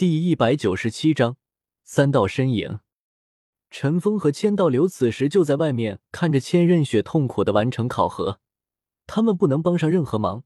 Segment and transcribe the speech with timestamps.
[0.00, 1.36] 第一百九十七章
[1.84, 2.80] 三道身影。
[3.68, 8.40] 陈峰和千道流此时就在外面看着千仞雪痛苦的完成考核，
[9.06, 10.44] 他们不能帮上任何忙，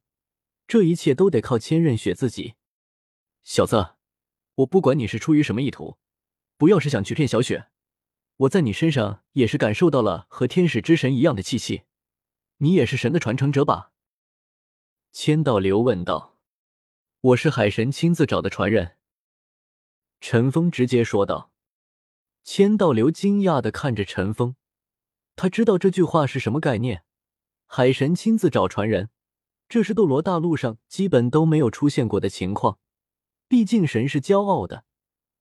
[0.67, 2.54] 这一切都得靠千仞雪自己。
[3.45, 3.90] 小子，
[4.56, 5.99] 我不管你是出于什么意图，
[6.57, 7.69] 不要是想去骗小雪，
[8.39, 11.83] 我在你身上也是感受到了和天使之神一样的气息，
[12.57, 13.93] 你也是神的传承者吧？
[15.13, 16.41] 千道流问道。
[17.21, 18.97] 我是海神亲自找的传人。
[20.27, 21.51] 陈峰直接说道。
[22.45, 24.57] 千道流惊讶的看着陈峰，
[25.37, 27.05] 他知道这句话是什么概念。
[27.67, 29.11] 海神亲自找传人，
[29.69, 32.79] 这是斗罗大陆上基本都没有出现过的情况。
[33.48, 34.87] 毕竟神是骄傲的，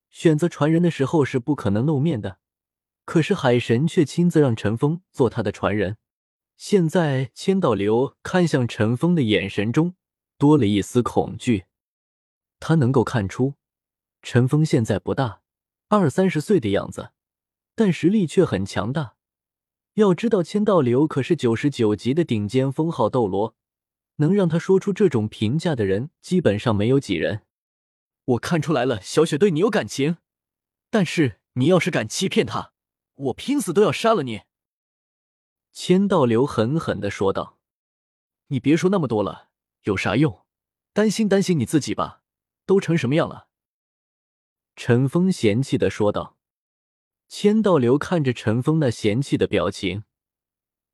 [0.09, 2.39] 选择传人的时候是不可能露面的。
[3.05, 5.95] 可是海神却亲自让陈峰做他的传人。
[6.57, 9.95] 现在千道流看向陈峰的眼神中
[10.37, 11.67] 多了一丝恐惧，
[12.59, 13.55] 他能够看出
[14.23, 15.41] 陈峰现在不大。
[15.89, 17.11] 二三十岁的样子，
[17.75, 19.15] 但实力却很强大。
[19.93, 23.55] 要知道，千道流可是九十九级的顶尖封号斗罗，
[24.15, 27.43] 能让他说出这种评价的人，基本上没有几人。
[28.25, 30.17] 我看出来了，小雪对你有感情，
[30.89, 32.71] 但是你要是敢欺骗她，
[33.15, 34.41] 我拼死都要杀了你。”
[35.71, 37.59] 千道流狠狠的说道。
[38.47, 39.49] “你别说那么多了，
[39.83, 40.45] 有啥用？
[40.93, 42.21] 担心担心你自己吧，
[42.65, 43.49] 都成什么样了？”
[44.75, 46.37] 陈峰嫌弃的说道
[47.29, 50.03] ：“千道流看着陈峰那嫌弃的表情，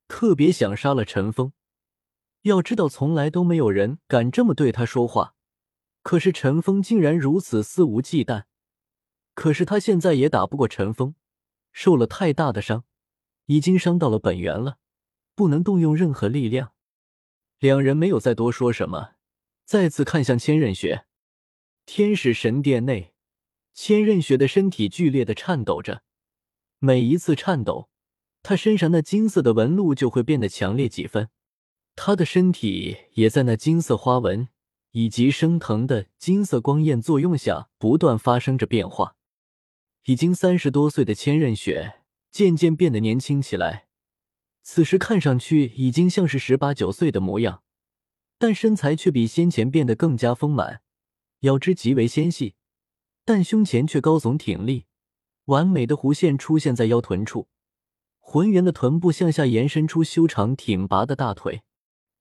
[0.08, 1.54] 特别想杀了陈峰。
[2.42, 5.36] 要知道，从来都没有人敢这么对他说话。
[6.02, 8.46] 可是陈峰竟然如此肆无忌惮。
[9.34, 11.16] 可是他现在也打不过陈峰，
[11.72, 12.84] 受了太大的伤，
[13.46, 14.78] 已经伤到了本源了，
[15.36, 16.74] 不能动用任何力量。”
[17.60, 19.16] 两人没有再多说什么，
[19.66, 21.06] 再次看向千仞雪。
[21.86, 23.14] 天使神殿内。
[23.74, 26.04] 千仞雪的身体剧烈的颤抖着，
[26.80, 27.90] 每一次颤抖，
[28.44, 31.30] 她身上那金色的纹路就会变得强烈几分。
[31.96, 34.48] 她的身体也在那金色花纹
[34.92, 39.16] 以及升腾的金色光焰作用下，不断发生着变化。
[40.06, 43.88] 已经三十多岁的千仞雪渐渐变得年轻起来，
[44.64, 47.64] 此时看上去已经像是十八九岁的模样，
[48.38, 50.82] 但身材却比先前变得更加丰满，
[51.42, 52.56] 腰肢极为纤细。
[53.30, 54.88] 但胸前却高耸挺立，
[55.46, 57.48] 完美的弧线出现在腰臀处，
[58.18, 61.62] 浑圆的臀部向下延伸出修长挺拔的大腿，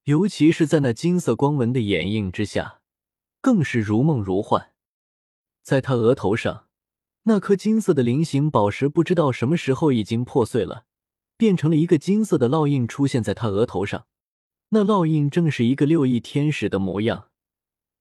[0.05, 2.81] 尤其是在那金色光纹的掩映之下，
[3.41, 4.73] 更是如梦如幻。
[5.63, 6.67] 在他额头上，
[7.23, 10.85] 那颗金色的菱形宝石不知道什么时候已经破碎了，
[11.39, 14.05] 变成了一个金色的烙印出现在他额头上，
[14.69, 17.28] 那烙印正是一个六翼天使的模样。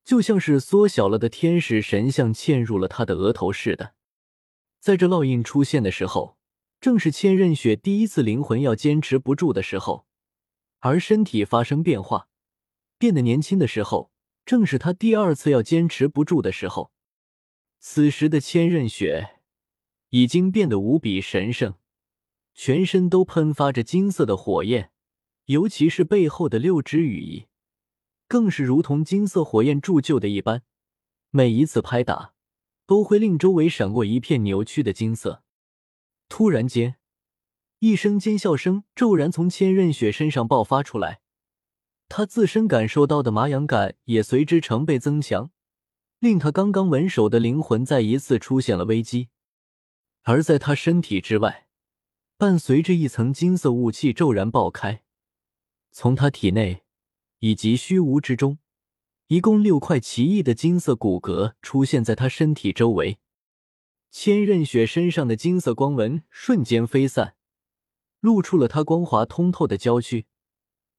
[0.07, 3.93] 就像是缩小了的天使神像嵌入了他的额头似的。
[4.79, 6.37] 在这烙印出现的时候，
[6.79, 10.05] 正是千仞雪第一次灵魂要坚持不住的时候，
[10.79, 12.29] 而身体发生变化，
[12.97, 14.09] 变得年轻的时候，
[14.45, 16.93] 正是他第二次要坚持不住的时候。
[17.79, 19.41] 此时的千仞雪
[20.11, 21.73] 已经变得无比神圣，
[22.53, 24.89] 全身都喷发着金色的火焰，
[25.47, 27.47] 尤其是背后的六只羽翼。
[28.27, 30.63] 更是如同金色火焰铸就的一般，
[31.29, 32.33] 每一次拍打
[32.85, 35.43] 都会令周围闪过一片扭曲的金色。
[36.29, 36.97] 突然间，
[37.79, 41.21] 一声尖笑声骤然从千仞雪身上爆发出来，
[42.09, 45.51] 他自身感受到的麻痒感也随之成倍增强，
[46.19, 49.29] 令他刚刚稳守的灵魂再一次出现了危机。
[50.23, 51.67] 而在他身体之外，
[52.37, 55.03] 伴随着一层金色雾气骤然爆开，
[55.91, 56.83] 从他体内。
[57.39, 58.59] 以及虚无之中，
[59.27, 63.19] 一共六块奇异的金色骨骼出现在他身体周围。
[64.09, 67.35] 千仞雪身上的金色光纹瞬间飞散，
[68.21, 70.25] 露出了她光滑通透的娇躯。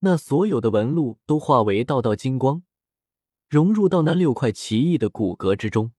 [0.01, 2.63] 那所有的纹路都化为道道金光，
[3.49, 5.91] 融入到那六块奇异的骨骼之中。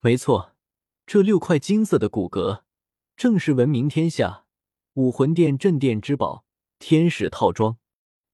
[0.00, 0.54] 没错，
[1.06, 2.62] 这六块金色的骨骼
[3.16, 4.44] 正是闻名天下
[4.94, 6.44] 武魂殿镇殿之宝——
[6.78, 7.78] 天使套装。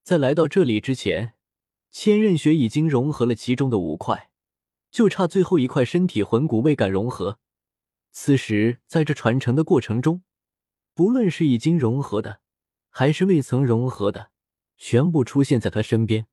[0.02, 1.34] 在来到这里之前，
[1.90, 4.30] 千仞雪已经融合了其中的五块，
[4.90, 7.38] 就差最后一块身体魂骨未敢融合。
[8.10, 10.22] 此时，在这传承的过程中，
[10.92, 12.40] 不论是已经融合的，
[12.90, 14.30] 还是未曾融合的，
[14.76, 16.26] 全部出现在他身边。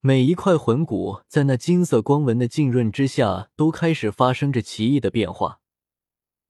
[0.00, 5.60] 每一块魂骨在那金色光纹的浸润之下，都开始发生着奇异的变化。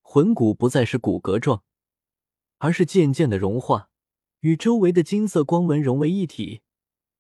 [0.01, 1.63] 魂骨不再是骨骼状，
[2.59, 3.90] 而是渐渐的融化。
[4.41, 6.63] 与周围的金色光纹融为一体，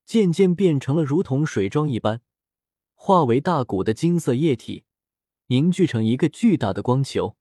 [0.04, 2.22] 渐渐变成了如同水状一般，
[2.94, 4.84] 化为大股的金色液体，
[5.46, 7.36] 凝聚成一个巨大的光球，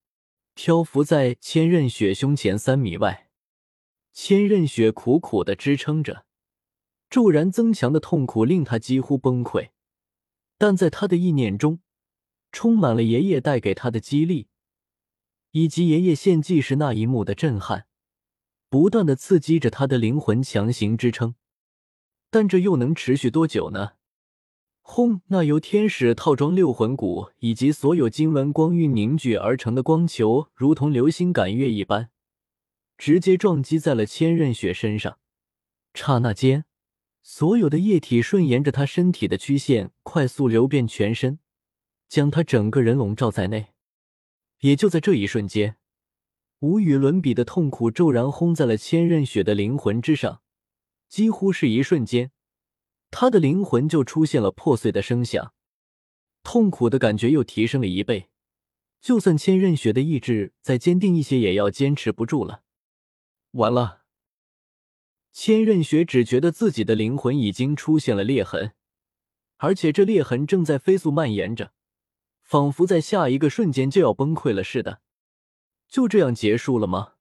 [0.54, 3.30] 漂浮在千仞雪胸前三米外。
[4.12, 6.26] 千仞雪苦苦的支撑着，
[7.10, 9.70] 骤然增强的痛苦令他几乎崩溃，
[10.58, 11.80] 但在他的意念中，
[12.52, 14.48] 充满了爷爷带给他的激励，
[15.52, 17.88] 以及爷爷献祭时那一幕的震撼，
[18.70, 21.36] 不断的刺激着他的灵魂，强行支撑。
[22.30, 23.94] 但这又能持续多久呢？
[24.82, 25.22] 轰！
[25.28, 32.10] 那由天使套装六魂骨以及所有经文光晕凝聚而成的光球，如同流星赶月一般，
[32.98, 35.18] 直接撞击在了千仞雪身上。
[35.94, 36.66] 刹那间，
[37.24, 41.40] 所有的液体顺沿着他身体的曲线快速流遍全身，
[42.08, 43.74] 将他整个人笼罩在内。
[44.60, 45.78] 也就在这一瞬间，
[46.60, 50.42] 无与伦比的痛苦骤然轰在了千仞雪的灵魂之上，
[51.08, 52.32] 几乎是一瞬间。
[53.12, 55.54] 她的灵魂就出现了破碎的声响，
[56.44, 58.30] 痛苦的感觉又提升了一倍。
[59.00, 62.64] 就算千仞雪的意志再坚定一些，也要坚持不住了。
[63.52, 64.02] 完了，
[65.32, 68.74] 千仞雪只觉得自己的灵魂已经出现了裂痕，
[69.56, 71.72] 而且这裂痕正在飞速蔓延着，
[72.44, 75.02] 仿佛在下一个瞬间就要崩溃了似的。
[75.90, 77.14] 就这样结束了吗？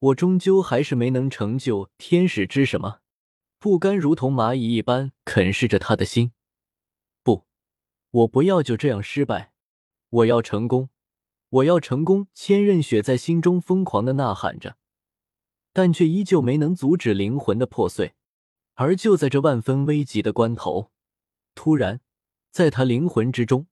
[0.00, 3.00] 我终究还是没能成就天使之什么。
[3.58, 6.30] 不甘如同蚂蚁一般啃噬着他的心。
[7.24, 7.46] 不，
[8.10, 9.52] 我不要就这样失败，
[10.10, 10.90] 我要成功，
[11.48, 12.28] 我要成功！
[12.32, 14.76] 千仞雪在心中疯狂的呐喊着，
[15.72, 18.14] 但却依旧没能阻止灵魂的破碎。
[18.74, 20.92] 而就在这万分危急的关头，
[21.56, 22.00] 突然，
[22.52, 23.66] 在他灵魂之中，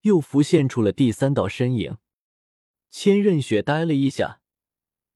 [0.00, 1.98] 又浮现出了第三道身影。
[2.90, 4.40] 千仞雪呆了一下，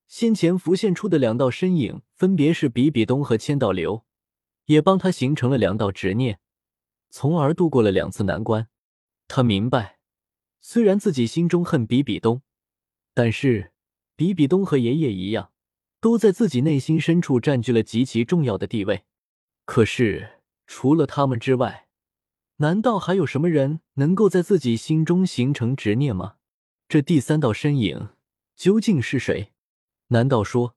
[0.07, 4.05] 先前浮现出的两道身影，分别是比比东和千道流。
[4.65, 6.39] 也帮他形成了两道执念，
[7.09, 8.69] 从而度过了两次难关。
[9.27, 9.99] 他明白，
[10.61, 12.41] 虽然自己心中恨比比东，
[13.13, 13.73] 但是
[14.15, 15.51] 比比东和爷爷一样，
[15.99, 19.03] 都在自己内心深处占据了极其重要的地位。
[19.65, 21.87] 可是除了他们之外，
[22.57, 26.35] 难道还有什么人能够在自己心中形成执念吗？
[26.91, 28.09] 这第三道身影
[28.53, 29.53] 究竟是谁？
[30.07, 30.75] 难道说，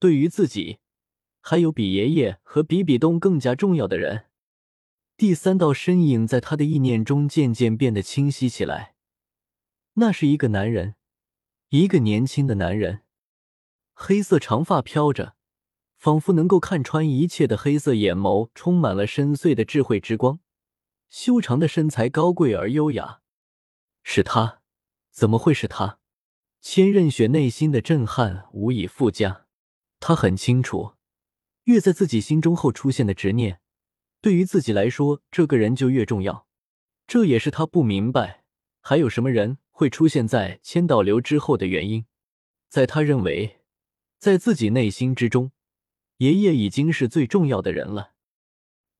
[0.00, 0.80] 对于自己？
[1.40, 4.24] 还有比爷爷和比比东更加重要的人。
[5.16, 8.96] 第三道身影在他的意念中渐渐变得清晰起来。
[9.92, 10.96] 那是一个男人，
[11.68, 13.02] 一个年轻的男人，
[13.92, 15.36] 黑色长发飘着，
[15.96, 20.40] 仿佛能够看穿一切的黑色眼眸充满了深邃的智慧之光，
[21.08, 23.20] 修长的身材高贵而优雅。
[24.02, 24.62] 是他？
[25.16, 25.98] 怎么会是他？
[26.60, 29.46] 千仞雪内心的震撼无以复加。
[29.98, 30.92] 他很清楚。
[31.64, 33.60] 越在自己心中后出现的执念，
[34.20, 36.46] 对于自己来说，这个人就越重要。
[37.06, 38.44] 这也是他不明白
[38.82, 42.04] 还有什么人会出现在千道流之后的原因。
[42.68, 43.62] 在他认为，
[44.18, 45.50] 在自己内心之中，
[46.18, 48.12] 爷爷已经是最重要的人了。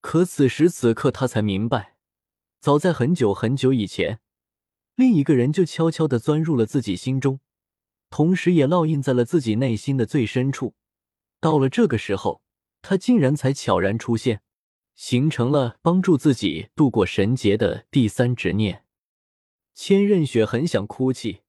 [0.00, 1.98] 可此时此刻，他才明白，
[2.58, 4.20] 早在很久很久以前，
[4.96, 7.38] 另一个人就悄悄的钻入了自己心中，
[8.10, 10.74] 同时也烙印在了自己内心的最深处。
[11.40, 12.42] 到了这个时候。
[12.88, 14.42] 他竟然才悄然出现，
[14.94, 18.84] 形成了帮助自己度过神劫的第三执念。
[19.74, 21.40] 千仞雪很想哭泣，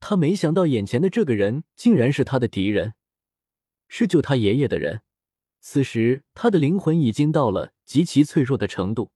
[0.00, 2.92] 他没想到眼前的这个人竟然是他的敌人，
[3.88, 5.00] 是救他爷爷的人。
[5.60, 9.12] 此时他的灵魂已经到了极其脆弱的程度，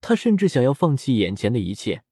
[0.00, 2.04] 他甚至想要放弃眼前的一切，